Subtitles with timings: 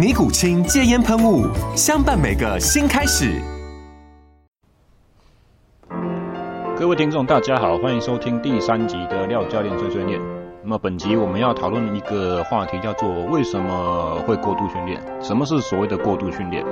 [0.00, 1.46] 尼古清戒烟喷雾，
[1.76, 3.38] 相伴每个新开始。
[6.74, 10.18] 各位听众，大家好，欢迎收听第三集的廖教练碎碎念。
[10.62, 14.98] 那么本集我们要讨论一个话题，叫做为什么会过度训练？
[15.20, 16.64] 什么是所谓的过度训练？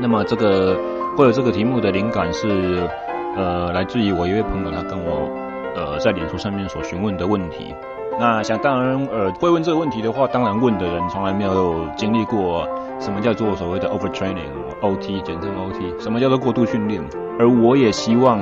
[0.00, 0.78] 那么这个
[1.16, 2.88] 会有这个题目的灵感是，
[3.34, 5.28] 呃，来自于我一位朋友，他跟我
[5.74, 7.74] 呃在脸书上面所询问的问题。
[8.18, 17.02] 那想当然，呃，会问这个问题的话，当然问的人从来没有经历过什么叫做所谓的 overtraining，OT，简称 OT，什么叫做过度训练。
[17.38, 18.38] 而我也希望，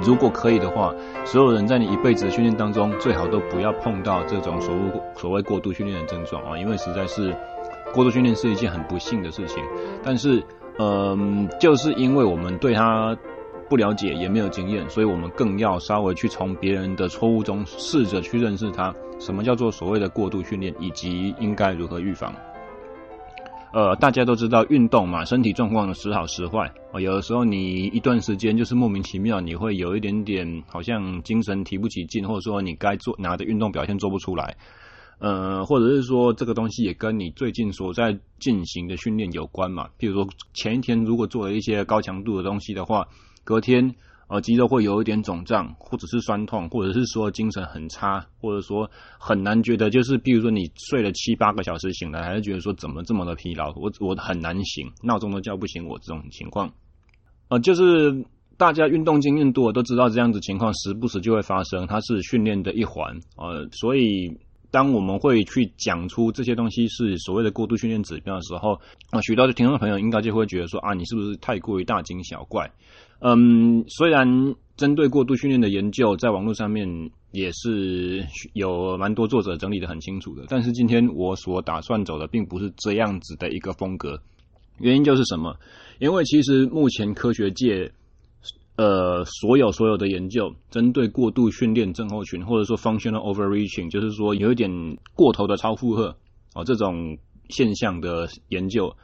[0.00, 4.80] 如果可以的话，所有人在你一辈子的训练当中，最好都不要碰到这种所谓
[5.16, 7.34] 所谓过度训练的症状啊，因为实在是
[7.92, 9.64] 过度训练是一件很不幸的事情。
[10.04, 10.40] 但是，
[10.78, 13.16] 嗯、就是因为我们对他。
[13.68, 18.94] 不了解也没有经验，所以我们更要稍微去从别人的错误中试着去认识它。
[19.20, 22.32] 什么叫做所谓的过度训练，以及应该如何预防？
[23.72, 26.72] 呃，大家都知道运动嘛，身体状况时好时坏。
[26.92, 34.56] 呃，有的时候你一段时间就是莫名其妙，你会有一点点好像精神提不起劲，或者说你该做拿的运动表现做不出来。
[35.18, 39.88] 呃，或者是说这个东西也跟你最近所在进行的训练有关嘛。
[39.98, 43.06] 譬如说前一天如果做了一些高强度的东西的话。
[43.48, 43.94] 隔天，
[44.26, 56.70] 呃，肌肉会有一点肿胀，或者是酸痛，或者是说精神很差，或者说很难觉得，就是比如说你睡了七八个小时醒来，还是觉得说怎么这么的疲劳，我我很难醒，闹钟都叫不醒我这种情况，
[57.48, 58.22] 呃，就是
[58.58, 64.30] 大家运动经验多都知道这样子情况时不时就会发生，它是训练的一环，呃，所以
[64.70, 68.78] 当我们会去讲出这些东西是所谓的过度训练指标的时候，
[69.08, 72.70] 啊、许多的听众朋友应该就会觉得说啊，你是不是太过于大惊小怪？
[73.20, 84.20] 嗯，虽然针对过度训练的研究在网络上面也是有蛮多作者整理的很清楚的，但是今天我所打算走的并不是这样子的一个风格。
[84.78, 85.56] 原因就是什么？
[85.98, 87.90] 因为其实目前科学界，
[88.76, 94.70] 呃，所有所有的研究针对过度训练症候群，或者说 functional overreaching，就是说有一点
[95.14, 96.16] 过头的超负荷
[96.54, 97.18] 哦，这种
[97.48, 98.94] 现象的研究，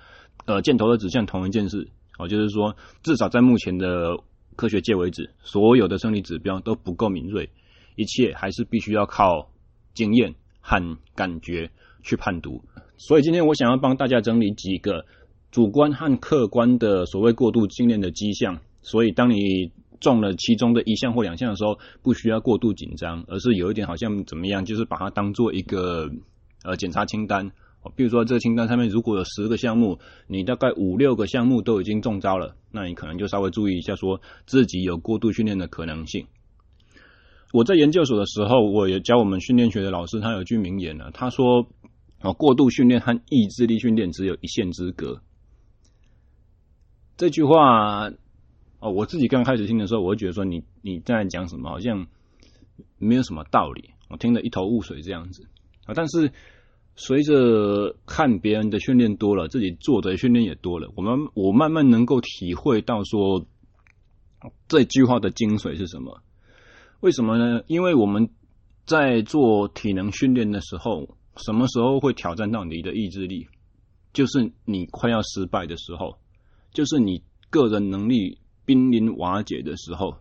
[0.47, 1.89] 呃，箭头的指向同一件事。
[2.19, 4.17] 哦，就是说，至少在目前的
[4.57, 7.51] 科学界为止，所有的生理指标都不够敏锐，
[7.97, 9.51] 一切还是必须要靠
[9.95, 11.71] 经验和感觉
[12.03, 12.63] 去判读。
[12.97, 15.05] 所以今天我想要帮大家整理几个
[15.51, 18.61] 主观和客观的所谓过度训练的迹象。
[18.83, 26.09] 所以当你中了其中的一项或两项的时候，不需要过度紧张，而是有一点好像怎么样，就是把它当做一个
[26.63, 27.51] 呃检查清单。
[27.97, 36.27] 比如说，这个清单上面如果有十个项目，你大概五六个项目都已经中招了，那你可能就稍微注意一下，说自己有过度训练的可能性。
[37.53, 41.69] 我在研究所的时候，我也教我们训练学的老师，他有句名言呢，他说
[42.23, 45.21] ：“哦，过度训练和意志力训练只有一线之隔。”
[47.17, 48.11] 这句话，
[48.81, 52.07] 哦，我自己刚开始听的时候，我会觉得说你你在讲什么，好像
[52.99, 55.47] 没有什么道理，我听得一头雾水这样子
[55.87, 56.33] 啊，但是。
[56.97, 63.47] 随着看别人的训练多了，自己做的训练也多了，我们我慢慢能够体会到说，
[64.69, 66.23] 这句话的精髓是什么？
[67.01, 67.63] 为什么呢？
[67.67, 68.31] 因为我们
[68.87, 73.49] 在做体能训练的时候，什么时候会挑战到你的意志力？
[74.13, 76.17] 就是你快要失败的时候，
[76.73, 80.17] 就是你个人能力濒临瓦解的时候，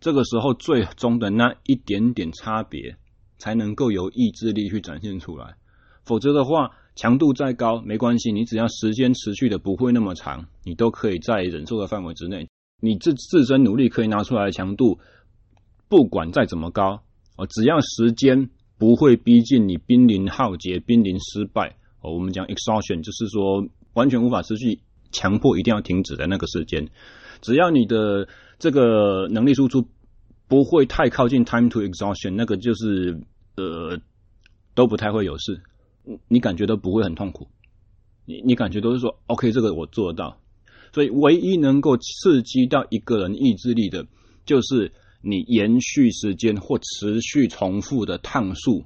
[0.00, 2.96] 这个时候最终的那一点点差别，
[3.36, 5.56] 才能够由意志力去展现出来。
[6.06, 12.48] 否则的话，强度再高没关系，你只要时间持续的不会那么长，你都可以在忍受的范围之内。
[12.80, 14.98] 你自自身努力可以拿出来的强度，
[15.88, 17.02] 不管再怎么高，
[17.36, 18.48] 哦，只要时间
[18.78, 24.78] 不会逼近你濒临浩劫、濒临失败，哦，我们讲 exhaustion，就是说完全无法持续，
[25.10, 26.88] 强迫一定要停止的那个时间。
[27.40, 28.28] 只要你的
[28.58, 29.88] 这个能力输出
[30.46, 33.18] 不会太靠近 time to exhaustion，那个就是
[33.56, 33.98] 呃
[34.74, 35.62] 都不太会有事，
[36.28, 37.48] 你感觉都不会很痛苦，
[38.24, 40.38] 你你感觉都是说 OK，这个我做得到。
[40.92, 44.06] 所以唯一能够刺激到一个人意志力的，
[44.46, 48.84] 就是你延续时间或持续重复的趟数，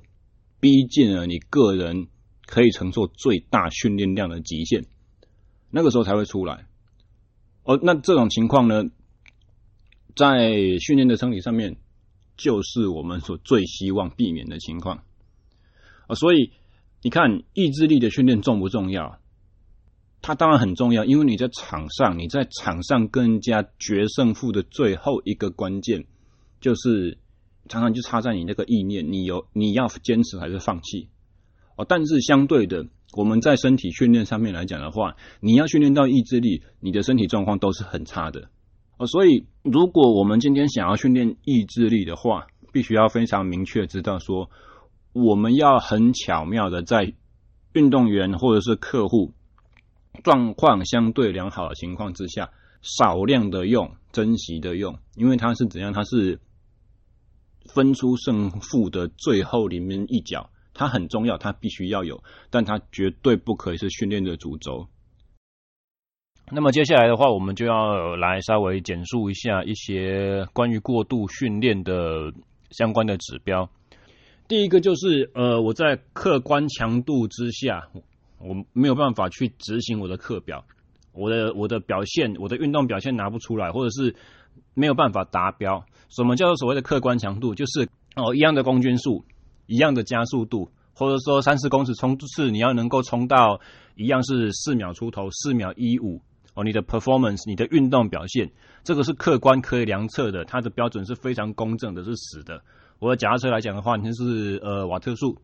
[0.59, 2.09] 逼近了你个人
[2.47, 4.87] 可以承受最大训练量的极限，
[5.71, 6.67] 那个时候才会出来。
[7.63, 8.85] 哦，那这种情况呢，
[10.17, 11.77] 在训练的生理上面，
[12.37, 15.05] 就是我们所最希望避免的情况。
[16.09, 16.51] 啊，所以
[17.03, 19.19] 你看，意志力的训练重不重要？
[20.23, 26.05] 它当然很重要，因为你在场上，你在场上跟人家决胜负的最后一个关键，
[26.61, 27.17] 就是
[27.71, 31.09] 常常就差在你那个意念，你有你要坚持还是放弃
[31.77, 31.87] 哦。
[31.89, 32.85] 但是相对的，
[33.17, 38.51] 我们在身体训练上面来讲的话，你要训练到意志力，你的身体状况都是很差的
[38.99, 39.07] 哦。
[39.07, 44.51] 所以，如果我们今天想要训练意志力的话，必须要非常明确知道说，
[45.13, 47.15] 我们要很巧妙的在
[47.73, 49.33] 运动员或者是客户。
[50.25, 52.51] 状况相对良好的情况之下，
[52.83, 55.93] 少量的用，珍惜的用，因为它是怎样？
[55.93, 56.41] 它是
[57.73, 64.89] 分出胜负的最后临门一脚，它很重要，它必须要有，但它绝对不可以是训练的主轴。
[66.51, 72.33] 那么接下来的话，我们就要来稍微简述一下一些关于过度训练的
[72.73, 73.71] 相关的指标。
[74.51, 77.89] 第一个就是，呃，我在客观强度之下。
[78.41, 80.65] 我没有办法去执行我的课表，
[81.13, 84.17] 我的我的表现，我的运动表现拿不出来，或者是
[84.75, 85.85] 没有办法达标。
[86.09, 87.55] 什么叫做所谓的客观强度？
[87.55, 87.87] 就是
[88.17, 89.25] 哦，一样的公斤数，
[89.67, 93.61] 一样的加速度，或者说三十公尺冲刺，你要能够冲到
[93.95, 96.23] 一样是四秒出头，四秒一五
[96.55, 98.51] 哦，你的 performance，你的运动表现，
[98.83, 102.63] 这个是客观可以量测的，它的标准是非常公正的，是死的。
[103.01, 105.37] 我的脚踏车来讲的话，你就是呃瓦特数。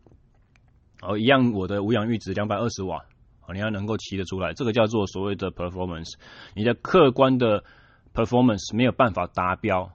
[0.99, 2.97] 哦，一样，我的无氧阈值两百二十瓦，
[3.45, 6.13] 哦，你要能够骑得出来，这个叫做所谓的 performance。
[6.55, 7.63] 你的客观的
[8.15, 9.91] performance 没有办法达标，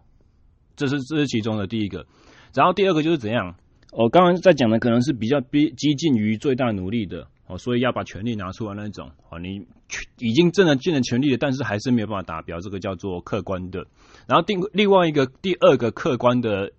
[0.77, 2.07] 这是这是其中的第一个。
[2.55, 3.57] 然后第二个就是怎样？
[3.91, 9.11] 我刚刚在讲的可能是比较逼激进于最大努力的，哦，所以要把全力拿出来那种。
[9.29, 9.67] 哦，你
[10.19, 13.85] 已经真的尽了全力了，但是还是没有办法达标，这个叫做客观的。
[14.29, 16.71] 然后另另外一个第二个客观的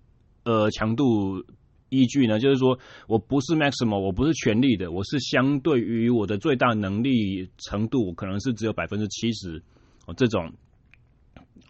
[0.44, 1.44] 呃强度。
[1.90, 9.62] 依据呢，就是说我不是 maximum，我不是全力的，我是相对于我的最大能力程度，可能是只有百分之七十
[10.07, 10.51] 哦，这种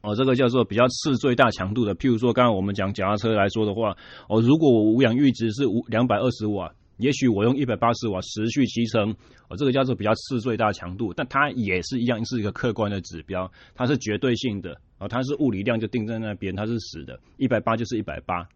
[0.01, 1.93] 哦，这个叫做比较次最大强度的。
[1.93, 3.97] 譬如说，刚刚我们讲脚踏车来说的话，
[4.29, 9.13] 哦，如果我无氧阈值是五两百二十瓦，也许我用一百八十瓦持续骑乘，
[9.49, 18.47] 哦，这个叫做比较次最大强度，但它也是一样是一个客观的指标，它是绝对性的哦，它是物理量就定在那边，它是死的，一百八就是一百八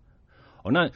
[0.72, 0.90] 那。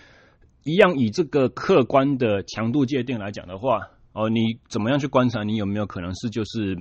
[0.63, 6.77] 一样以这个客观的强度界定来讲的话，哦，你怎么样去观察你有没有可能是就是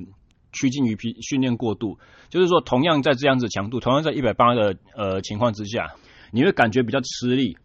[0.52, 1.98] 趋近于训训练过度？
[2.28, 5.94] 就是说，同样在这样子强度，同样在一百八的呃情况之下，
[6.30, 7.56] 你会感觉比较吃力。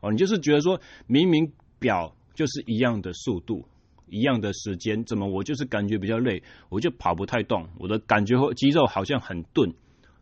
[0.00, 3.66] 哦，你就是觉得说，明明表就是一样的速度，
[4.08, 9.74] 一样的时间，怎么我就是感觉比较累，我就跑不太动，我的感觉或肌肉好像很钝，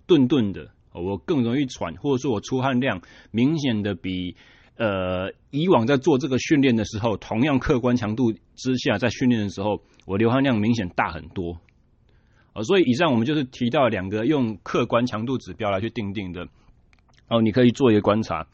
[0.08, 4.36] 钝钝的，我更容易喘，或者说我出汗量明显的比。
[4.76, 11.60] 呃，以往在做这个训练的时候，同样客观强度之下，在训练的时候，我流汗量明显大很多。
[12.54, 16.48] 呃，所以以上我们就是提到两个用客观强度指标来去定定的。
[17.28, 18.48] 哦，你可以做一个观察。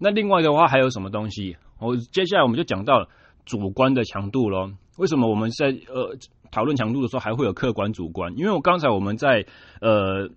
[0.00, 1.56] 那另外的话还有什么东西？
[1.78, 3.08] 哦，接下来我们就讲到
[3.44, 4.72] 主观的强度喽。
[4.98, 6.16] 为什么我们在呃
[6.50, 8.36] 讨论强度的时候还会有客观主观？
[8.36, 9.46] 因为我刚才我们在
[9.80, 10.30] 呃。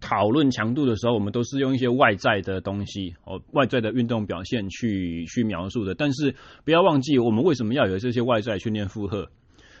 [0.00, 5.94] 讨论强度的时候，我们都是用一些外在的东西哦，外在的运动表现去去描述的。
[5.94, 6.34] 但是
[6.64, 9.28] 不要忘记，我们为什么要有这些外在训练负荷，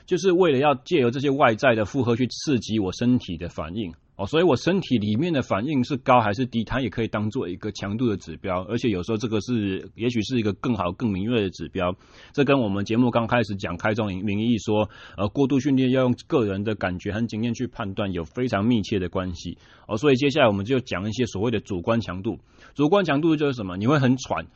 [0.06, 3.92] 就是为了要借由这些外在的负荷去刺激我身体的反应。
[4.14, 11.96] 哦，所以我身体里面的反应是高还是低，它也可以当做一个强度的指标，而且有时候这个是也许是一个更好、更敏锐的指标。
[12.34, 19.56] 这跟我们节目刚开始讲开宗明义说，呃，过度训练要用个人的感觉和经验去判断，有非常密切的关系。
[19.88, 22.38] 哦，所以接下来我们就讲一些所谓的主观强度。
[22.74, 23.78] 主观强度就是什么？
[23.78, 24.46] 你会很喘。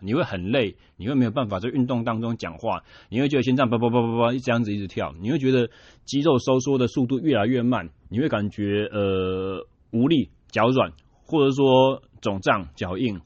[0.00, 5.70] 你会很累，你会没有办法在运动当中讲话，你会觉得心脏叭叭叭叭叭这样子一直跳，你会觉得
[6.04, 10.92] 肌肉收缩的速度越来越慢，你会感觉呃无力、脚软，
[11.24, 13.20] 或者说肿胀、脚硬、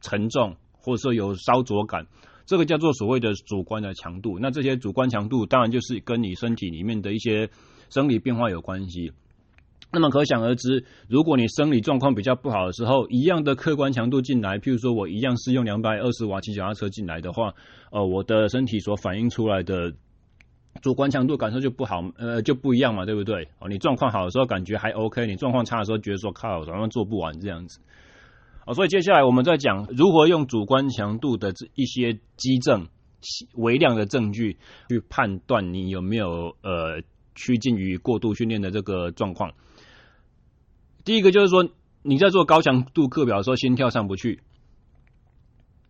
[0.00, 2.06] 沉重，或者说有烧灼感，
[2.46, 4.38] 这个叫做所谓的主观的强度。
[4.38, 7.50] 那这些主观强度当然就是跟你身体里面的一些
[7.90, 9.12] 生理变化有关系。
[9.94, 17.54] 那么可想而知，如果你生理状况比较不好的时候，一样的客观强度进来，譬如说我一样是用两百二十瓦骑脚踏车进来的话，
[17.92, 19.92] 呃，我的身体所反映出来的
[20.82, 23.48] 主观强度感受就不好，呃，就不一样嘛，对不对？
[23.60, 27.78] 哦，你状况好的时候感觉还 OK，你状况差的时候觉得说靠，早上做不完这样子。
[28.66, 32.88] 哦，所以接下来我们再讲如何用主观强度的这一些基证、
[33.54, 34.56] 微量的证据
[34.88, 37.02] 去判断你有没有呃
[37.34, 39.52] 趋近于过度训练的这个状况。
[41.04, 41.68] 第一个就是说，
[42.02, 44.40] 你在做高强度课表的时候，心跳上不去，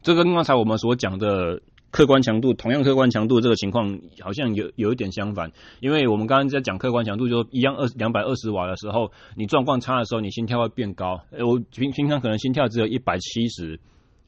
[0.02, 5.52] 这跟刚才我们所讲的客观强度，同样客观强度这个情况，好像有有一点相反。
[5.78, 11.20] 因为我们刚刚在讲客观强度，就一样二两百二十瓦的时候，你状况差的时候，你心跳会变高。
[11.30, 13.78] 我平平常可能心跳只有一百七十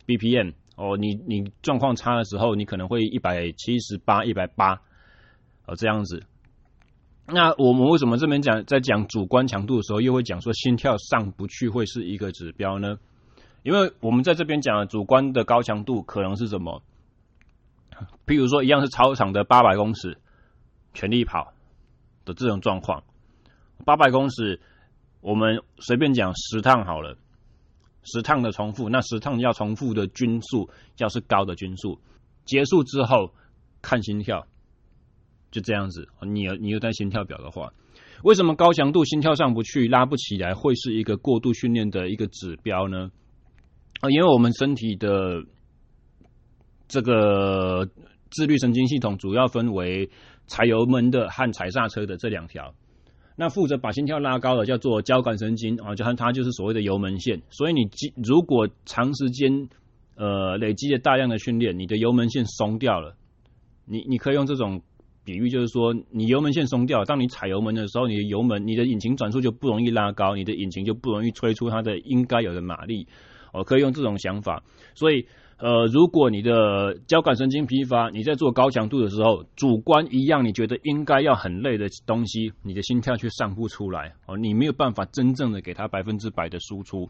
[0.07, 4.75] BPM 哦，你你状况差的时候，你可能会一百七十八、一百八
[5.67, 6.23] 哦这样子。
[7.29, 12.99] 那我们为什么这边讲在讲主观强度的时候，又会讲说心跳上不去会是一个指标呢？
[13.65, 16.83] 因为我们在这边讲的主观的高强度可能是什么？
[18.27, 20.19] 譬如说，一样是操场的八百公尺
[20.95, 21.53] 全力跑
[22.25, 23.03] 的这种状况，
[23.85, 24.61] 八百公尺
[25.21, 27.17] 我们随便讲十趟好了，
[28.05, 31.99] 十趟的重复，那十趟要重复的均数要是高的均数，
[32.45, 33.33] 结束之后
[33.83, 34.47] 看心跳。
[35.51, 37.73] 就这样子，你有你有带心跳表的话，
[38.25, 43.11] 为什么高强度心跳上不去、拉不起来，会是一个过度训练的一个指标呢？
[44.01, 45.45] 啊，因为我们身体的
[46.89, 47.89] 这个
[48.31, 50.11] 自律神经系统主要分为
[50.47, 52.75] 踩油门的和踩刹车的这两条。
[53.37, 57.41] 那负责把心跳拉高的叫做交感神经啊，就它就是所谓的油门线。
[57.51, 57.89] 所以你
[58.23, 59.69] 如果长时间
[60.17, 63.17] 呃累积了大量的训练，你的油门线松掉了，
[63.87, 64.83] 你你可以用这种。
[65.27, 73.09] 比喻就是说，你油门线松掉，当你踩油门的时候，你的油门、你的引擎转速就不容易拉高，你的引擎就不容易吹出它的应该有的马力。
[73.53, 74.63] 哦，可以用这种想法。
[74.95, 75.27] 所以，
[75.59, 84.15] 呃，如果你的交感神经疲乏，你在做高强度的时候，主观一样，你觉得应该要很累的东西，你的心跳却上不出来。
[84.27, 87.09] 哦，你没有办法真正的给它百分之百的输出。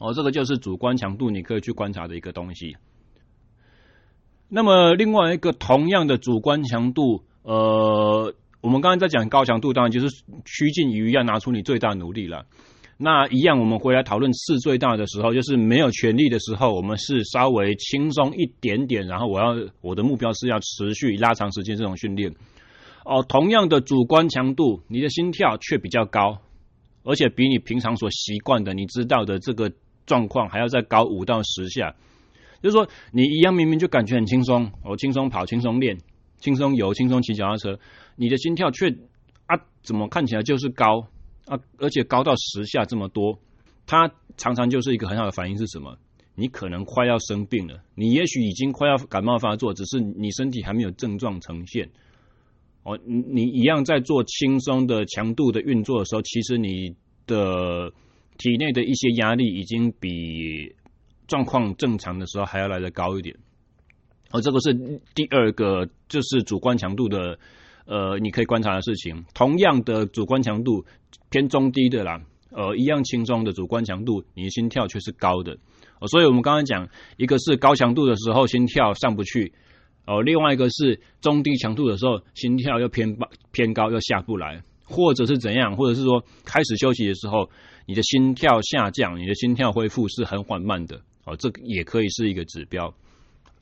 [0.00, 2.76] 哦，这个就是主观强度，你可以去观察的一个东西。
[4.54, 10.06] 那么另外一个同样的主观强度，呃，我们刚才在讲高强度，当然就是
[10.44, 12.46] 趋近于要拿出你最大努力了。
[12.96, 22.32] 那一样，我们回来讨论次最大的时候，就是没有全力的时候，我们是稍微轻松一点点，然后我要我的目标是要持续拉长时间这种训练。
[23.04, 26.38] 哦，同样的主观强度，你的心跳却比较高，
[27.02, 29.72] 而且比你平常所习惯的、你知道的这个
[30.06, 31.96] 状况还要再高五到十下。
[32.64, 35.98] 就是说，你一样明明就感觉很轻松，我轻松跑、轻松练、
[36.38, 37.78] 轻松游、轻松骑脚踏车，
[38.16, 38.88] 你的心跳却
[39.44, 41.06] 啊，怎么看起来就是高
[41.44, 41.60] 啊？
[41.76, 43.38] 而且高到十下这么多，
[43.84, 45.98] 它常常就是一个很好的反应是什么？
[46.36, 51.90] 你可能快要生病了，你也许已经快要感冒发作，只是你身体还没有症状呈现。
[52.82, 57.92] 哦，你你一样在做轻松的强度的运作的时候，其实你的
[58.38, 60.74] 体内的一些压力已经比。
[61.26, 63.36] 状况正常的时候还要来得高一点，
[64.30, 64.74] 而这个是
[65.14, 67.38] 第二个，就是主观强度的，
[67.86, 69.24] 呃，你可以观察的事情。
[69.34, 70.84] 同样的主观强度
[71.30, 75.56] 偏中低的啦，呃，一样轻松的主观强度，你的心跳却是高的。
[76.00, 79.52] 哦，所以我们刚刚讲，一个是高强度的时候心跳上不去，
[80.06, 83.16] 哦，另外一个是中低强度的时候心跳又偏
[83.52, 87.48] 偏高又下不来，或者是怎样，或者是说开始休息的时候，
[87.86, 91.00] 你的心跳下降，你的心跳恢复是很缓慢的。
[91.24, 92.92] 哦，这也可以是一个指标。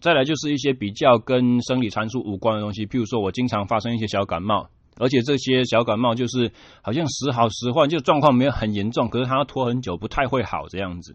[0.00, 6.50] 再来就是一些比较跟生理参数无关的东西，譬如说我经常发生一些小感冒，而且这些小感冒就是
[6.82, 11.14] 好像时好时坏，就状况没有很严重，可是它要拖很久，不太会好这样子。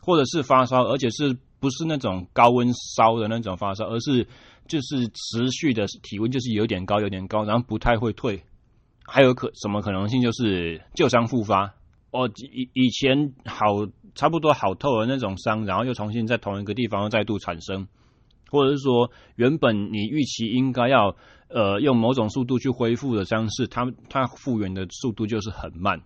[0.00, 4.26] 或者是发烧，而且是不是那种高温烧的那种发烧，而是
[4.68, 8.42] 就是持续的体温就是有点高有点高，然后不太会退。
[9.06, 11.74] 还有可什么可能性就是旧伤复发。
[12.14, 13.66] 哦，以以前好。
[14.16, 17.88] 差不多好透的那种伤，然后又重新在同一个地方又再度产生，
[18.48, 21.16] 或者是说原本你预期应该要
[21.48, 26.00] 呃用某种速度去恢复的伤势，它它复原的速度就是很慢。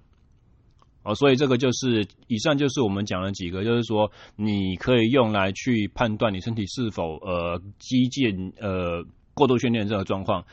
[1.02, 10.46] 哦，所以这个就是以上就是我们讲了几个，就是说你可以用来去判断你身体是否呃肌腱呃过度训练这个状况。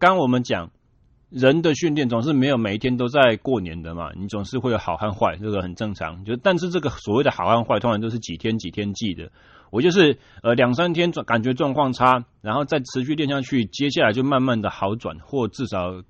[0.00, 0.72] 刚我们讲。
[1.30, 6.24] 人的训练总是没有每一天都在过年的嘛，你总是会有好和坏，这个很正常。
[6.24, 9.30] 就但是这个所谓的好和坏，通常都是几天几天记的。
[9.70, 16.00] 我就是呃两三天感觉状况差，然后再持续练下去，接下来就慢慢的好转，或至少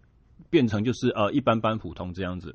[0.51, 2.55] 变成就是呃一般般普通这样子。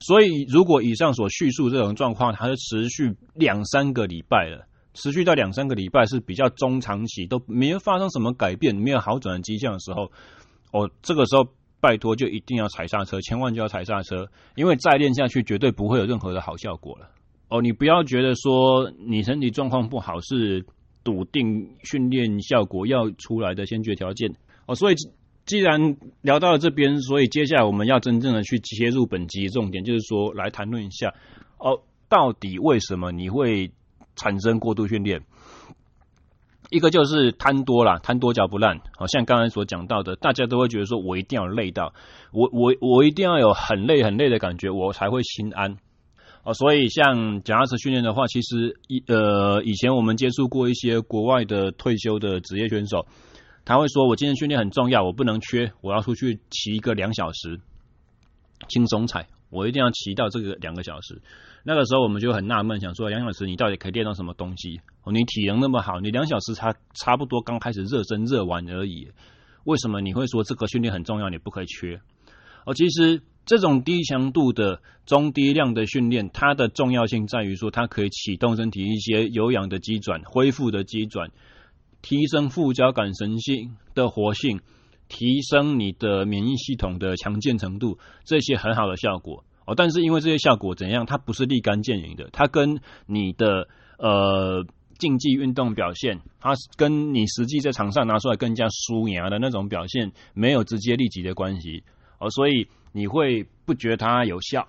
[0.00, 10.12] 所以如果以上所叙述这种状况，它是持续两三个礼拜了，持续到两三个礼拜是比较中长期都没有发生什么改变，没有好转的迹象的时候，
[10.72, 11.48] 哦，这个时候
[11.80, 17.08] 拜托就一定要踩刹车，千万就要踩刹车，因为再练下去绝对不会有任何的好效果了。
[17.48, 20.66] 哦，你不要觉得说你身体状况不好是
[21.04, 24.34] 笃定训练效果要出来的先决条件
[24.66, 24.74] 哦。
[24.74, 24.94] 所以
[25.46, 31.14] 既然聊到了这边，所以接下来我们要真正的去切入本集重点，就是说来谈论一下
[31.58, 33.70] 哦，到底为什么你会
[34.14, 35.22] 产生过度训练？
[36.70, 38.80] 一个就是贪多啦，贪多嚼不烂。
[38.96, 41.94] 好像刚才所讲到的，大家都会觉得说我一定要累到，
[42.32, 45.78] 我我我一定要有很累很累的感觉，我才会心安。
[46.44, 53.06] 哦，所以像脚踏车训练的话，其实以呃以前我们接触过一些国外的退休的职业选手，
[53.64, 57.60] 他会说：“我今天训练很重要，我不能缺，我要出去骑一个两小时，
[58.68, 61.20] 轻松踩，我一定要骑到这个两个小时。”
[61.68, 64.80] 那个时候我们就很纳闷，想说两小时你到底可以练到什么东西？
[65.04, 69.10] 哦，你体能那么好，你两小时差差不多刚开始热身热完而已，
[69.64, 72.00] 为什么你会说这个训练很重要，你不可以缺？
[72.64, 73.20] 哦，其实。
[73.44, 81.30] 这种低强度的中低量的训练，它的重要性在于说，它可以启动身体一些有氧的肌转、恢复的肌转，
[82.02, 84.60] 提升副交感神经的活性，
[85.08, 89.74] 提升你的免疫系统的强健程度，这些很好的效果哦。
[89.76, 94.66] 但是因为这些效果怎样，它不是立竿见影的，它跟你的呃
[94.98, 101.84] 竞技运动表现，它跟你实际在场上拿出来更加输赢的那种表现，没有直接立即的关系
[102.18, 102.66] 哦，所以。
[102.90, 104.66] 你会不觉得它有效，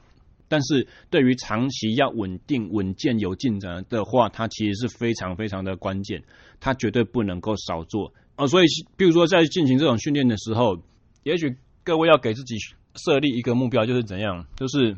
[0.50, 6.22] 但是对于长期要稳定、稳健、有进展的话，它其实是非常非常的关键，
[6.60, 8.46] 它绝对不能够少做哦。
[8.46, 8.66] 所以，
[8.98, 10.78] 比如说在进行这种训练的时候，
[11.24, 12.58] 也许各位要给自己
[13.04, 14.46] 设立一个目标，就是怎样？
[14.56, 14.98] 就是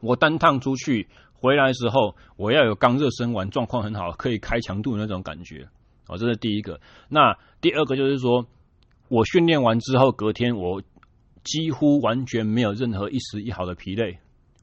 [0.00, 5.68] 我单趟出去回来的时候，我要有刚热身完，状况很好，可以开强度的那种感觉
[6.06, 6.16] 哦。
[6.18, 6.80] 这是第一个。
[7.08, 8.46] 那第二个就是说，
[9.08, 10.82] 我训练完之后，隔天我。
[11.44, 14.18] 几乎完全没有任何一丝一毫的疲累，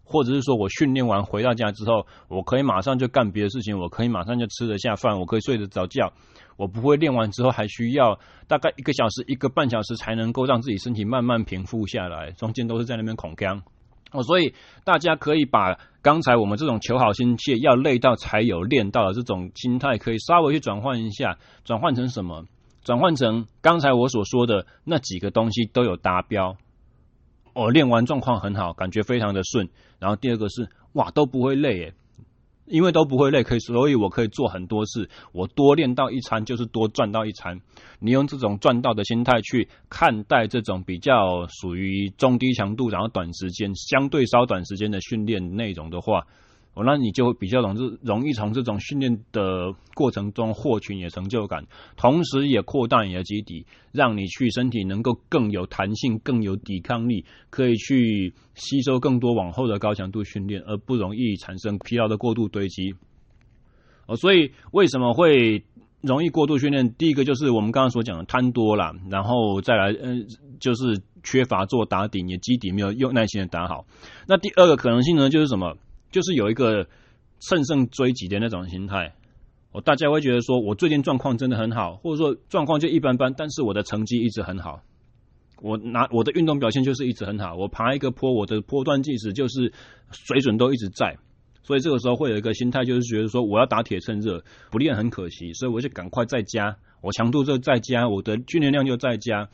[0.06, 6.14] 或者是说我训练完回到家之后，我可以马上就干别的事情，我可以马上就吃得下饭，我可以睡得着觉，
[6.56, 13.64] 我不会练完之后还需要大概一个小时、一个半小时才能够让自己身体慢慢平复下来，中间都是在那边恐僵
[14.12, 14.22] 哦。
[14.24, 22.46] 所以大家可以把刚才我们这种求好心切、要累到才有练到的这种心态，可以稍微去转换一下，转换成什么？
[22.84, 26.56] 转换成刚才我所说的那几个东西都有达标。
[27.56, 29.70] 我、练完状况很好，感觉非常的顺。
[29.98, 31.94] 然后第二个是哇都不会累诶，
[32.66, 35.10] 因为都不会累，可以所以我可以做很多事。
[35.32, 37.62] 我多练到一餐就是多赚到一餐。
[38.00, 46.28] 你用这种赚到的心态去看待这种比较属于中低强度，然后短时间相对稍短时间的训练内容的话。
[46.76, 62.94] 哦，那你就比较容易容易从这种训练的过程中获取你的成就感，同时也扩大你的基底，让你去身体能够更有弹性、更有抵抗力，可以去吸收更多往后的高强度训练，而不容易产生疲劳的过度堆积。
[64.08, 65.64] 哦，所以为什么会
[66.02, 66.94] 容易过度训练？
[66.96, 70.28] 第一个就是我们刚刚所讲的贪多啦，然后再来，嗯，
[70.60, 73.86] 就是缺乏做打底，你的基底没有用耐心的打好。
[74.28, 75.78] 那第二个可能性呢，就是什么？
[76.16, 76.88] 就是有一个
[77.42, 79.14] 乘胜追击的那种心态，
[79.74, 84.82] 哦，大家会觉得说，我最近状况真的很好，或者说状况就一般般，但是我的成绩一直很好，
[85.62, 89.74] 我拿我的运动表现就是一直很好，我爬一个坡，我的坡段计时就是
[90.10, 91.18] 水准都一直在，
[91.64, 99.50] 所以这个时候会有一个心态，就是觉得说，我要打铁趁热，不练很可惜，所以我就赶快再加，我强度就再加，我的训练量就再加。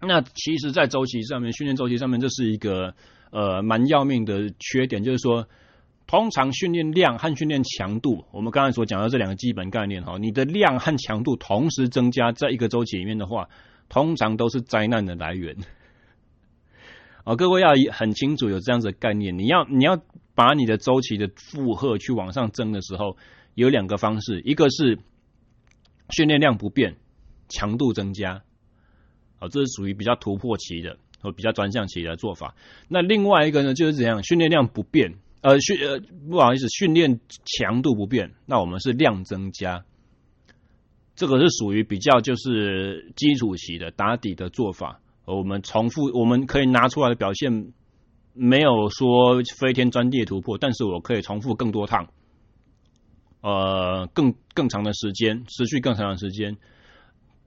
[0.00, 2.94] 那其实，在周期上面，训练周期上面，这是一个
[3.30, 5.46] 呃蛮要命的缺点，就是说。
[6.06, 13.48] 通常训练量和训练强度，我们刚才所讲的这两个基本概念哈，你的量和强度同时增加在一个周期里面的话，
[13.88, 15.56] 通常都是灾难的来源。
[17.24, 20.00] 啊，各位要很清楚有这样子的概念，你要你要
[20.36, 23.16] 把你的周期的负荷去往上增的时候，
[23.54, 25.00] 有两个方式，一个是
[26.10, 26.94] 训练量不变，
[27.48, 28.44] 强度增加，
[29.40, 32.54] 啊，这是属于比较突破期的或比较专项期的做法。
[32.86, 35.16] 那另外一个呢，就是怎样，训练量不变。
[35.42, 39.84] 呃训呃不好意思，训练强度不变，那我们是量增加，
[41.14, 45.00] 这个是属于比较就是基础期的打底的做法。
[45.24, 47.72] 我们重复，我们可以拿出来的表现
[48.32, 52.08] 没有说飞天钻地突破，但是我可以重复更多趟，
[53.40, 56.56] 呃，更更长的时间，持续更长的时间，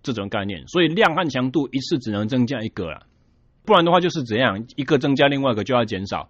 [0.04, 0.68] 这种概念。
[0.68, 3.06] 所以量和强度一次只能增加一个了，
[3.66, 6.30] 不然的话就是怎样，一个增加，另外一个就要减少。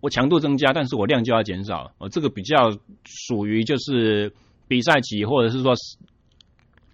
[0.00, 1.92] 我强度增加，但是我量就要减少。
[1.98, 2.70] 哦，这个比较
[3.04, 4.32] 属于就是
[4.66, 5.74] 比赛期或者是说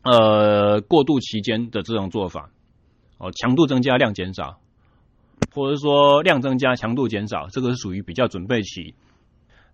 [0.02, 2.50] 呃过渡期间的这种做法。
[3.18, 4.60] 哦，强度增加，量减少，
[5.54, 8.94] 或者是说量增加，强度减少，这个是属于比较准备期。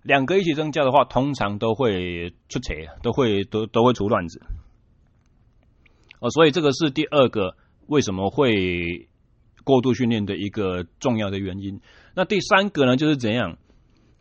[0.02, 4.40] 两个一起增加的话，通常都会出错，都会都都会出乱子。
[6.20, 7.56] 哦，所以这个是第二个
[7.88, 9.08] 为什么会
[9.64, 11.80] 过度训练的一个重要的原因。
[12.14, 13.56] 那第三个呢，就是怎样？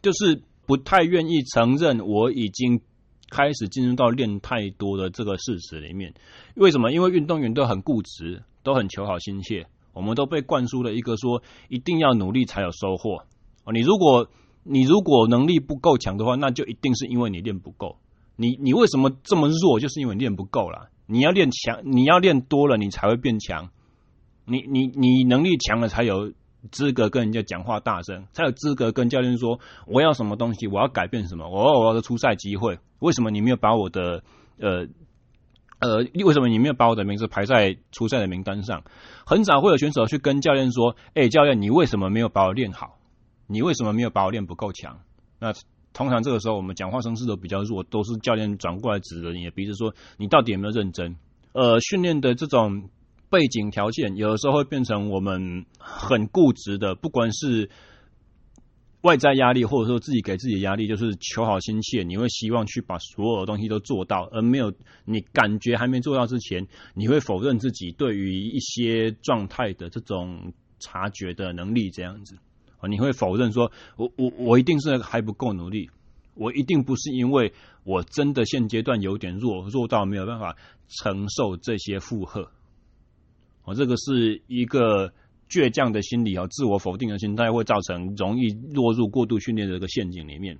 [0.01, 2.81] 就是不太愿意承认我已经
[3.29, 6.13] 开始进入到练太多的这个事实里面。
[6.55, 6.91] 为什么？
[6.91, 9.67] 因为运动员都很固执，都很求好心切。
[9.93, 13.17] 我们都被灌输了一个说一定要努力才有收获。
[13.65, 14.29] 哦，你如果
[14.63, 17.97] 你如果能力不够强的话，那就一定是因为你练不够。
[18.37, 19.79] 你你为什么这么弱？
[19.79, 20.87] 就是因为练不够啦。
[21.05, 23.69] 你要练强，你要练多了，你才会变强。
[24.45, 26.33] 你你你能力强了，才有
[26.71, 32.79] 资格跟人家讲话大声，才有资格跟教练说我要什么东西，我要改变什么，我要我的出赛机会。
[32.99, 34.23] 为什么你没有把我的
[34.59, 34.87] 呃
[35.79, 36.05] 呃？
[36.23, 38.83] 为什么你没有把我的名字排在出赛的名单上？
[39.25, 42.99] 很少会有选手去跟教练说：“哎，教练，你为什么没有把我练好？
[43.47, 44.99] 你为什么没有把我练不够强？”
[45.39, 45.53] 那
[45.93, 51.15] 通常这个时候，我们讲话声势都比较弱，都是教练转过来指着你的鼻子说：“你到底有没有认真？”
[51.53, 52.89] 呃，训练的这种。
[53.31, 57.69] 背景条件有的时候会变成我们很固执的，不管是
[59.01, 62.03] 外在压力，或者说自己给自己的压力，就是求好心切。
[62.03, 64.73] 你会希望去把所有的东西都做到，而没有
[65.05, 72.35] 你感觉还没做到之前，你会否认自己对于一些状态的这种察觉的能力，这样子
[72.79, 75.89] 啊，你会否认说，我我我一定是还不够努力，
[76.35, 77.53] 我一定不是因为
[77.85, 80.57] 我真的现阶段有点弱，弱到没有办法
[80.89, 82.51] 承受这些负荷。
[83.63, 85.11] 哦，这个是一个
[85.49, 90.57] 倔强的心理啊，自我否定的心态会造成容易落入过度训练的这个陷阱里面。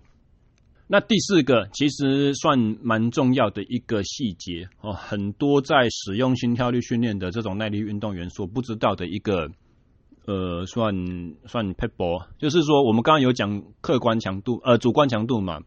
[0.88, 9.50] 那第四个其实算蛮重要的一个细节哦，很多在使用心跳率训练的这种耐力运动员所不知道的一个
[10.26, 10.94] 呃，算
[11.48, 15.62] 算撇步，就是说我们刚刚有讲客观强度呃主观强度嘛。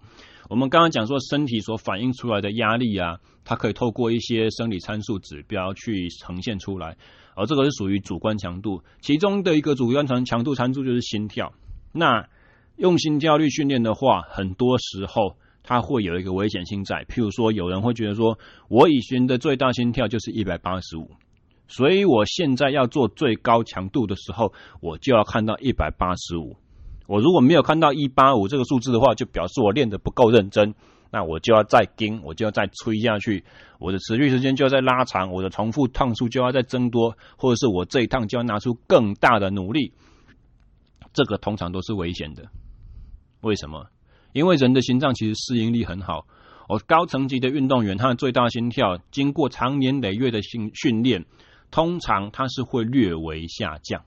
[0.50, 6.96] 我们刚刚讲说，身体所反映出来的压力啊，它可以透过一些生理参数指标去呈现出来，
[7.34, 8.82] 而这个是属于主观强度。
[9.00, 11.52] 其中的一个主观强强度参数就是心跳。
[11.92, 12.28] 那
[12.76, 17.04] 用心焦虑训练的话，很多时候它会有一个危险性在。
[17.04, 21.10] 譬如说，有人会觉得说，我以前的最大心跳就是一百八十五，
[21.68, 26.56] 所以我现在要做最高强度的时候，我就要看到一百八十五。
[27.06, 30.74] 我如果没有看到一八五这个数字的话，就表示我练得不够认真，
[31.10, 33.44] 那我就要再盯，我就要再吹下去，
[33.78, 39.92] 我的持续时间就要再拉长，我的重复趟数就要再增多，或者是我这一趟就要拿出更大的努力。
[41.12, 42.48] 这个通常都是危险的。
[43.42, 43.86] 为什么？
[44.32, 46.26] 因为人的心脏其实适应力很好。
[46.68, 51.26] 我，高层级的运动员，他的最大心跳经过长年累月的训训练，
[51.70, 54.02] 通常他是会略微下降。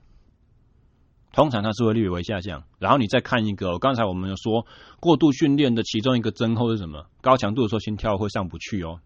[1.38, 4.66] 通常它是会略微下降，然后你再看一个，刚才我们有说
[4.98, 7.06] 过度训练的其中一个症候是什么？
[7.20, 8.98] 高强度的时候心跳会上不去哦。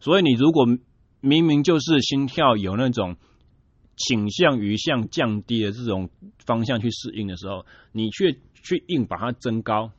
[0.00, 0.66] 所以你如果
[1.20, 3.14] 明明就是心跳有那种
[3.94, 6.10] 倾向于向降低的这种
[6.44, 8.32] 方向去适应的时候，你却
[8.64, 9.92] 去硬把它增高，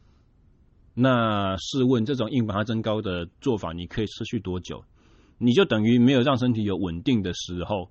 [0.93, 4.83] 那试问这种硬把它增高的做法，你可以持续多久？
[5.37, 7.89] 你就等于没有让身体有稳定的时候。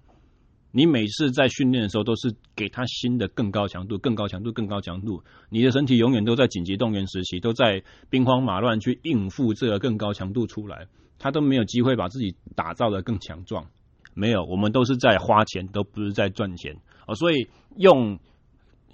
[0.74, 5.22] 你每次在训练的时候，都是给他新的更高强度、更高强度、更高强度。
[5.50, 10.86] 你的身体永远都在紧急动员时期，都在兵荒马乱去应付这个更高强度出来，
[11.18, 13.66] 他都没有机会把自己打造的更强壮。
[14.14, 16.74] 没有，我们都是在花钱，都不是在赚钱
[17.06, 17.14] 哦。
[17.14, 18.18] 所以用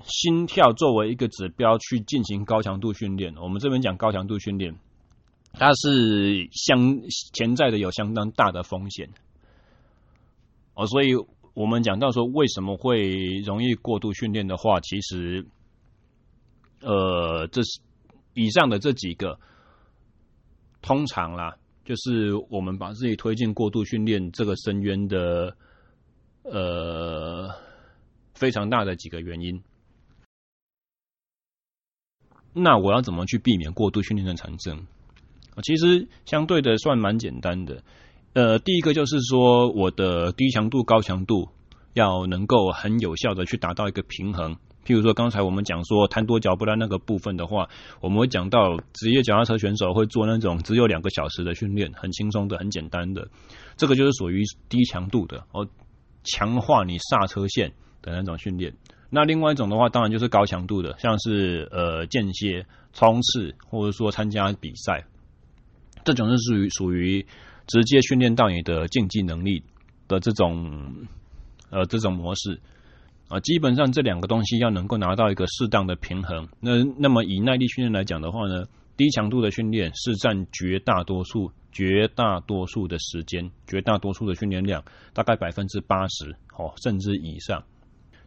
[0.02, 4.74] 心跳作为一个指标去进行高强度训练，我们这边讲高强度训练，
[5.52, 6.98] 它是相
[7.34, 9.10] 潜在的有相当大的风险
[10.74, 11.14] 哦，所以。
[11.59, 15.44] 我们讲到说，为什么会容易过度训练的话，其实，
[16.81, 17.81] 呃，这是
[18.35, 19.40] 以上的这几个，
[20.81, 25.57] 通常啦，就是我们把自己推进过度训练这个深渊的，
[26.44, 27.51] 呃，
[28.35, 29.61] 非常大的几个原因。
[32.53, 34.87] 那我要怎么去避免过度训练的产生？
[35.64, 37.83] 其实相对的算蛮简单的。
[38.38, 41.48] 呃，第一个就是说，我的低强度、高强度
[41.94, 44.55] 要能够很有效的去达到一个平衡。
[44.87, 47.68] 譬如说，刚才我们讲说贪多嚼不烂那个部分的话，
[48.01, 53.27] 我们会讲到职业脚踏车选手会做那种只有两个小时的训练，很轻松的、很简单的，
[53.77, 55.66] 这个就是属于低强度的哦，
[56.22, 57.72] 强化你刹车线
[58.03, 58.72] 的那种训练。
[59.11, 65.07] 那另外一种的话，当然就是高强度的，像是呃间歇冲刺，或者说参加比赛，
[66.05, 67.27] 这种是属于属于
[67.68, 69.62] 直接训练到你的竞技能力
[70.09, 71.07] 的这种
[71.70, 72.61] 呃这种模式
[73.28, 73.38] 啊。
[73.38, 76.48] 基本上这两个东西要能够拿到一个适当的平衡。
[76.59, 78.64] 那那么以耐力训练来讲的话呢，
[78.96, 81.52] 低强度的训练是占绝大多数。
[81.70, 87.62] 绝大多数的时间，绝大多数的训练量，大概百分之八十哦，甚至以上。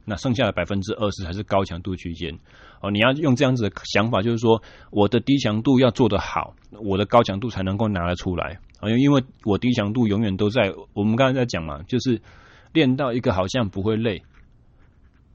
[0.05, 2.37] 那剩下的百分之二十还是高强度区间
[2.81, 2.91] 哦。
[2.91, 8.89] 你要用这样子的想法，就是说，我的低强度要做得好，我的高强度才能够拿得出来啊。
[8.89, 12.21] 因为我低强度永远都在，我们刚才在讲嘛，就是
[12.73, 14.23] 练到一个好像不会累，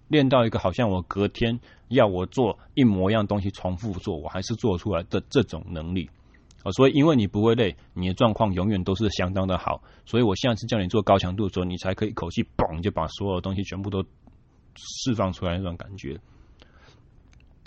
[0.08, 6.10] 练到一个好像我隔天要我做一模一样东西重复做，我还是做出来的这种能力。
[6.72, 9.80] 所以，因为你不会累，你的状况永远都是相当的好。
[10.04, 14.04] 所以我下次叫你做高强度的时候，你才可以一口气嘣就把所有东西全部都
[14.76, 16.18] 释放出来那种感觉。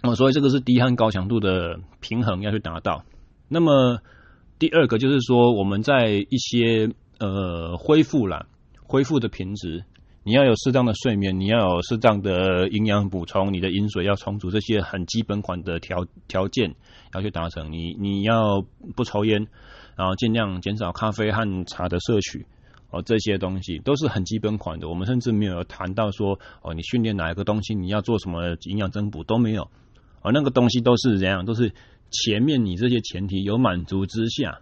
[0.01, 3.03] 哦，所以这个是低和高强度的平衡要去达到。
[3.47, 3.99] 那么
[4.57, 8.47] 第二个就是说，我们在一些呃恢复啦，
[8.83, 9.83] 恢复的品质。
[10.23, 16.75] 你要有适当的睡眠，你要有适当的营养补充，你的饮水要充足，这些很基本款的条条件
[17.13, 17.71] 要去达成。
[17.71, 18.61] 你你要
[18.95, 19.47] 不抽烟，
[19.95, 22.45] 然后尽量减少咖啡和茶的摄取
[22.91, 24.89] 哦，这些东西都是很基本款的。
[24.89, 29.69] 我们甚至没有谈到说哦，你训练哪一个东西，你要做什么营养增补都没有
[30.21, 31.73] 哦，那个东西都是怎样，都是
[32.09, 34.59] 前面你这些前提有满足之下，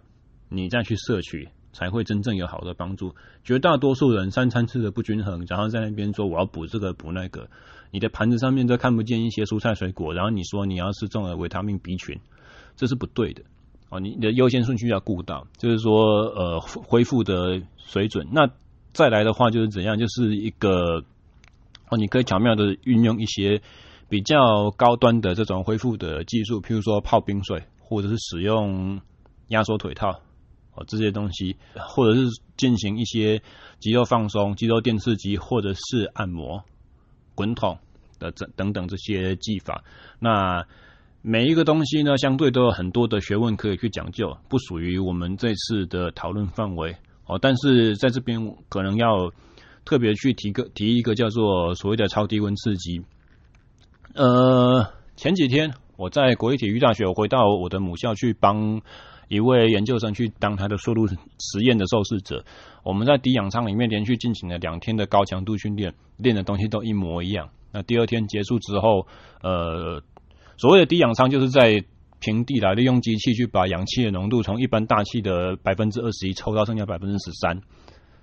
[0.48, 1.48] 你再去摄取。
[1.70, 3.14] 才会真正有好的帮助。
[3.44, 7.48] 绝大多数人三餐吃的不均衡，然后在那边说我要补这个补那个，
[7.92, 12.18] 你的盘子上面都看不见一些蔬菜水果，然后你说你要吃中了维他命 B 群，
[12.74, 13.42] 这是不对的
[13.88, 14.00] 哦。
[14.00, 18.28] 你的优先顺序要顾到，就是说呃恢复的水准。
[18.32, 18.50] 那
[18.92, 21.04] 再来的话就是怎样，就是一个
[21.90, 23.62] 哦，你可以巧妙的运用一些
[24.08, 29.00] 比较高端的这种恢复的技术，譬如说泡冰水，或者是使用
[29.48, 30.20] 压缩腿套
[30.74, 30.84] 哦。
[30.86, 33.42] 这些东西，或者是进行一些
[33.78, 36.64] 肌肉放松、肌肉电刺激，或者是按摩、
[37.34, 37.78] 滚筒
[38.18, 39.84] 的这等等这些技法。
[40.18, 40.66] 那
[41.22, 47.38] 每一个东西呢，相对都有很多的学问可以去讲究，不属于我们这次的讨论范围哦。
[47.40, 49.30] 但是在这边可能要
[49.84, 53.02] 特别去提个提一个叫做所谓的超低温刺激。
[54.14, 58.80] 呃，前几天我在国立体育大学，我回到我的母校去帮。
[59.30, 62.42] 一位研究生去当他的速度实验的受试者，
[62.82, 67.50] 我们在低氧舱里面连续进行了两天的高强度训练，练的东西都一模一样。
[67.70, 69.06] 那第二天结束之后，
[69.42, 70.00] 呃，
[70.58, 71.82] 所谓的低氧舱就是在
[72.20, 77.62] 平地来利用机器去把氧气的浓度从一般大气的百分之二十一抽到剩下百分之十三，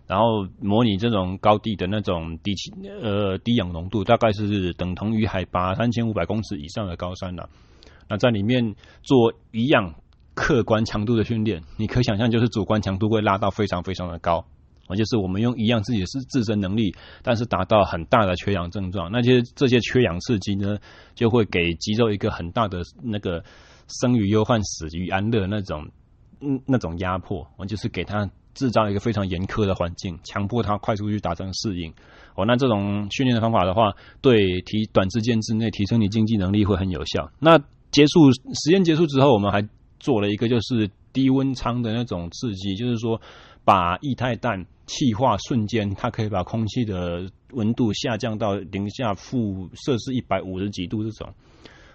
[0.06, 2.72] 然后模拟这种高地的那种低气
[3.02, 7.50] 呃低氧浓度，大概是等同于海拔三千五百公尺以上的高山了。
[8.08, 9.96] 那在里面做一样。
[10.38, 14.44] 客观强度的训练，你可以想象，就是主观强度会拉到非常非常的高，
[14.88, 16.94] 啊，就是我们用一样自己是自身能力，
[17.24, 20.78] 但是达到很大的缺氧症状，那些这些缺氧刺激呢，
[21.16, 23.44] 就会给肌肉一个很大的那个
[23.88, 25.88] 生于忧患，死于安乐那种，
[26.42, 31.92] 嗯，那种压迫，我就是给他制造一个非常严苛的环境，强迫他快速去达成适应，
[32.36, 37.32] 哦，那这种训练的方法的话，对提短时间之内提升你竞技能力会很有效。
[37.40, 37.58] 那
[37.92, 39.68] 结束实验结束之后，我们还。
[39.98, 43.20] 做了一个就是低温舱的那种刺激，就是说
[43.64, 51.34] 把液态氮气化瞬间，它可以把空气的温度下降到零下负摄氏一百五十几度这种。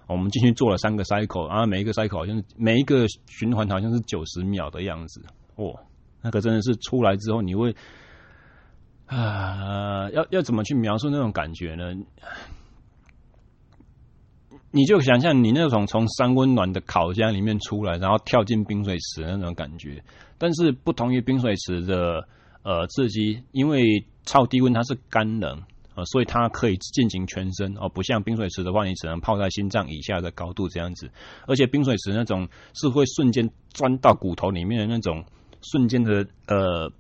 [0.07, 5.23] 我们进去做了三个 cycle，然后每一个 cycle 好像是每一个循环好像是九十秒的样子。
[5.55, 5.79] 哦，
[6.21, 7.75] 那个真的是出来之后你会
[9.07, 11.95] 啊，要要怎么去描述那种感觉呢？
[14.73, 20.03] 你就想象你那种从三温暖的烤箱里面出来，然后跳进冰水池那种感觉。
[20.39, 22.27] 但是不同于冰水池的
[22.63, 25.63] 呃刺激，因为超低温它是干冷
[25.95, 31.11] 呃，所以它可以进行全身哦，不像冰水池的话，你只能泡在心脏以下的高度这样子。
[31.47, 35.25] 而且冰水池那种是会瞬间钻到骨头里面的那种
[35.63, 36.91] 瞬间的呃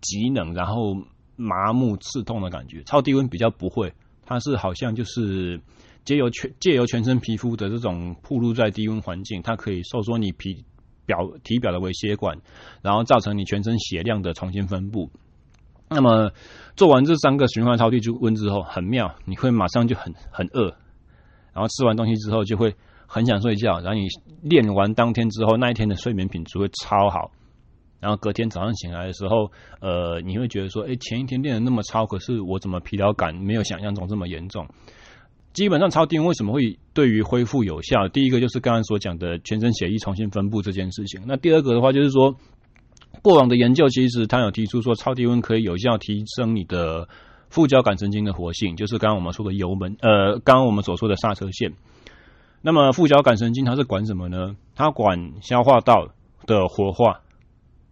[0.00, 0.96] 极冷，然后
[1.36, 2.82] 麻木刺痛的感觉。
[2.84, 3.92] 超低温比较不会，
[4.24, 5.60] 它是好像就是。
[6.04, 10.62] 借由全借由全身皮肤的这种暴露在低温环境，它可以收缩你皮
[11.06, 12.38] 表体表的微血管，
[12.82, 15.10] 然后造成你全身血量的重新分布。
[15.90, 16.32] 那么
[16.76, 20.74] 做完这三个循环超低温之后，很妙，你会马上就很很饿，
[21.52, 22.74] 然后吃完东西之后就会
[23.06, 24.06] 很想睡觉，然后你
[24.42, 27.30] 练完当天之后，那一天的睡眠品质会超好，
[28.00, 34.66] 然后隔天早上醒来的时候，呃，你会觉得说，哎，前一天练的那么超，可是我怎么疲劳感没有想象中这么严重？
[35.54, 38.08] 基本上超低温为什么会对于恢复有效？
[38.08, 41.22] 第一个就是刚刚所讲的全身血液重新分布这件事情。
[41.26, 42.34] 那第二个的话就是说，
[43.22, 47.08] 过往的研究其实他有提出说，超低温可以有效提升你的
[47.48, 51.72] 副交感神经的活性，就是刚刚我们说的油门，呃，刚刚我们所说的刹车线。
[52.60, 54.56] 那么副交感神经它是管什么呢？
[54.74, 56.08] 它管消化道
[56.46, 57.20] 的活化，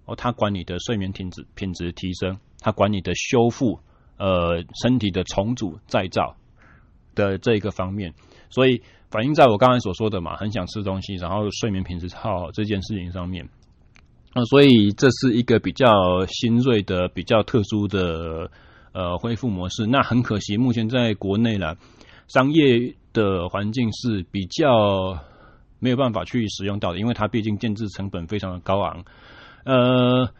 [0.04, 3.78] 哦，它管你的睡眠品质品质提升，它管你的修复，
[4.18, 6.34] 呃，身体的重组再造。
[7.14, 8.12] 的这一个方面，
[8.50, 13.48] 所以反映在我刚才所说的嘛，很想吃东西，然后睡眠品质超好这件事情上面。
[14.34, 15.86] 那，所以这是一个比较
[16.26, 18.50] 新锐的、比较特殊的
[18.92, 19.86] 呃恢复模式。
[19.86, 21.76] 那很可惜，目前在国内啦，
[22.28, 25.18] 商业的环境是比较
[25.78, 29.04] 没有办法去使用到的，因为它毕竟建置成本非常的高昂。
[29.64, 30.30] 呃。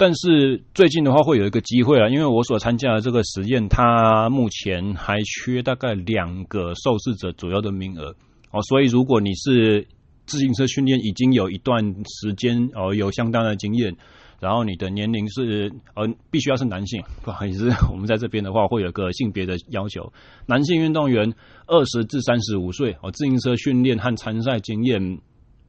[0.00, 8.14] 但是最近的话会有一个机会啊，因为我所参加的这个实验，它目前还缺大概两个受试者左右的名额
[8.52, 9.84] 哦，所以如果你是
[10.24, 13.96] 自行车训练已经有一段时间哦，有相当的经验，
[14.38, 20.12] 然后你的年龄是呃必须要是男性，不好意思，我们在这边的话会有个性别的要求，
[20.46, 21.34] 男性运动员
[21.66, 25.18] 二十至三十五岁哦，自行车训练和参赛经验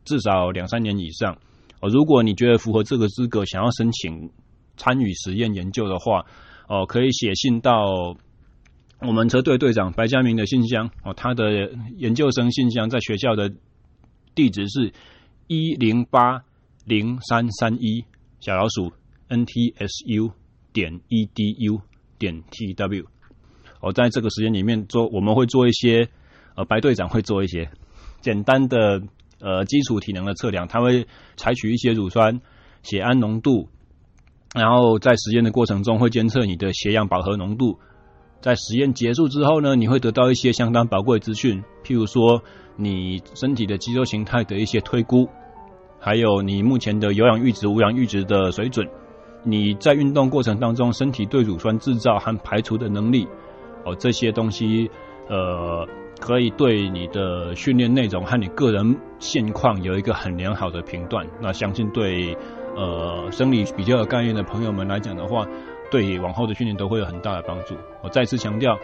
[0.05, 1.35] 至少两三年以上。
[1.81, 4.29] 哦，如果你觉得符合这个资格，想要申请
[4.75, 6.25] 参与实验研究的话，
[6.67, 8.17] 哦，可以写信到
[8.99, 10.89] 我们车队队长白嘉明的信箱。
[11.03, 13.53] 哦，他的研究生信箱在学校的
[14.35, 14.91] 地址是
[15.47, 16.43] 一零八
[16.85, 18.03] 零三三一
[18.41, 18.91] 小老鼠
[19.29, 20.31] ntsu
[20.73, 21.81] 点 edu
[22.17, 23.05] 点 tw。
[23.79, 26.09] 哦，在这个时间里面做，我们会做一些，
[26.55, 27.69] 呃，白队长会做一些
[28.19, 29.01] 简单的。
[29.41, 32.41] 呃，基础体能的测量，它会采取一些乳酸、
[32.84, 33.69] 血氨浓度，
[34.54, 37.80] 然后在实验的过程中会监测你的血氧饱和浓度。
[38.41, 42.41] 在实验结束之后呢，你会得到一些相当宝贵的资讯，譬如说
[42.75, 45.30] 你身体的肌肉形态的一些推估，
[45.99, 48.88] 还有你目前的有氧阈值、无氧阈值的水准，
[49.43, 53.25] 你在运动过程当中身体对乳酸制造和排除的能力，
[53.86, 54.91] 哦，这些东西，
[55.30, 55.88] 呃。
[56.19, 61.25] 可以对你的训练内容和你个人现况有一个很良好的评断。
[61.41, 62.38] 那相信对
[62.75, 65.47] 呃生理比较有概念的朋友们来讲的话，
[65.89, 67.75] 对往后的训练都会有很大的帮助。
[68.03, 68.77] 我再次强调，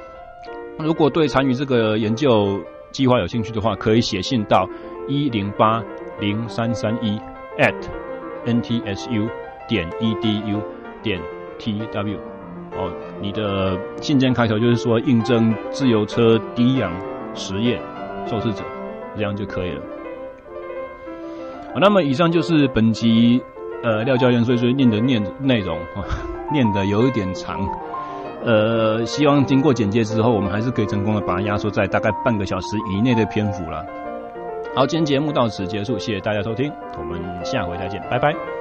[0.79, 2.59] 如果对参与这个研究
[2.91, 4.67] 计划有兴趣的话，可以写信到
[5.07, 5.83] 一零八
[6.19, 7.19] 零三三一
[7.57, 7.75] at
[8.45, 9.29] ntsu
[9.67, 10.61] 点 edu
[11.03, 11.21] 点
[11.59, 12.17] tw。
[12.77, 16.91] 哦，你的信件开头就是说应征自由车低氧。
[17.35, 17.79] 实验
[18.25, 18.63] 受试者，
[19.15, 19.81] 这样就可以了。
[21.73, 23.41] 好，那么以上就是本集
[23.83, 26.03] 呃廖教练碎碎念的念内容啊，
[26.51, 27.59] 念的有一点长，
[28.43, 33.85] 呃，希望经过剪接之后，我们还是可以成功的把它压缩在大概半个小时以内的篇幅了。
[34.73, 38.54] 好，今天节目到此结束，谢谢大家收听，我们下回再见，拜拜。